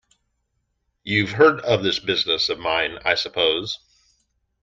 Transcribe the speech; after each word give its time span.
You've 1.03 1.29
heard 1.33 1.59
of 1.59 1.83
this 1.83 1.99
business 1.99 2.49
of 2.49 2.57
mine, 2.57 2.97
I 3.05 3.13
suppose? 3.13 3.77